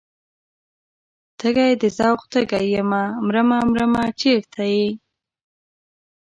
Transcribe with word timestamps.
تږی 1.39 1.71
د 1.81 1.83
ذوق 1.97 2.21
تږی 2.31 2.65
یمه 2.75 3.03
مرمه 3.25 3.59
مرمه 3.71 4.03
چرته 4.19 4.63
یې؟ 4.73 4.87